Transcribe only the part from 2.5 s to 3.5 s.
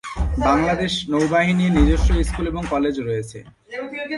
এবং কলেজ রয়েছে।